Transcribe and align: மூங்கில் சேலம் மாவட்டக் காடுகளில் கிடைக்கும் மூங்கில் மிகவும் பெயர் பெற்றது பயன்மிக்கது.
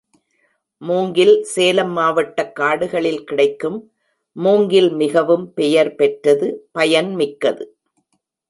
மூங்கில் 0.81 1.43
சேலம் 1.43 1.97
மாவட்டக் 1.97 2.55
காடுகளில் 2.55 3.23
கிடைக்கும் 3.23 3.77
மூங்கில் 4.35 4.91
மிகவும் 4.93 5.53
பெயர் 5.53 5.95
பெற்றது 5.95 6.69
பயன்மிக்கது. 6.79 7.65